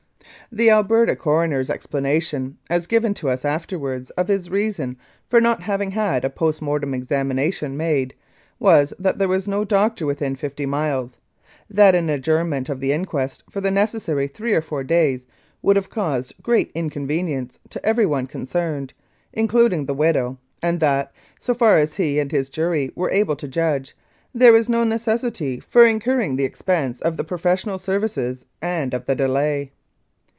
[0.53, 4.97] The Alberta coroner's explanation, as given to us afterwards, of his reason
[5.29, 8.13] for not having had a post mortem examination made,
[8.59, 11.15] was that there was no doctor within fifty miles,
[11.69, 15.25] that an adjournment of the inquest for the necessary three or four days
[15.61, 18.93] would have caused great inconvenience to everyone concerned,
[19.31, 23.47] including the widow, and that, so far as he and his jury were able to
[23.47, 23.95] judge,
[24.33, 29.15] there was no necessity for incurring the expense of the professional services and of the
[29.15, 29.71] delay.